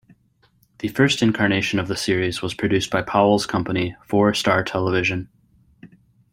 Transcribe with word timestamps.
The 0.79 0.87
first 0.87 1.21
incarnation 1.21 1.77
of 1.77 1.87
the 1.87 1.95
series 1.95 2.41
was 2.41 2.55
produced 2.55 2.89
by 2.89 3.03
Powell's 3.03 3.45
company, 3.45 3.95
Four 4.03 4.33
Star 4.33 4.63
Television. 4.63 5.29